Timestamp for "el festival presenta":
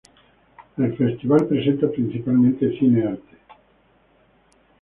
0.77-1.87